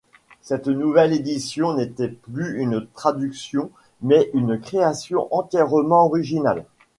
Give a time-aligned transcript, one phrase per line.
[0.41, 3.69] Cette nouvelle édition n'était plus une traduction
[4.01, 6.65] mais une création entièrement originale.